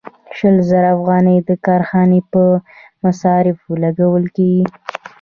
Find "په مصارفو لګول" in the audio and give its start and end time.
2.31-4.25